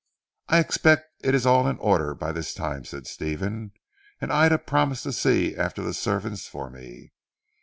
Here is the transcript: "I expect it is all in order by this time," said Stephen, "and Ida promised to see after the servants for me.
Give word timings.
"I 0.47 0.57
expect 0.59 1.11
it 1.23 1.35
is 1.35 1.45
all 1.45 1.67
in 1.67 1.77
order 1.77 2.15
by 2.15 2.31
this 2.31 2.55
time," 2.55 2.85
said 2.85 3.05
Stephen, 3.05 3.71
"and 4.19 4.33
Ida 4.33 4.57
promised 4.57 5.03
to 5.03 5.13
see 5.13 5.55
after 5.55 5.83
the 5.83 5.93
servants 5.93 6.47
for 6.47 6.71
me. 6.71 7.11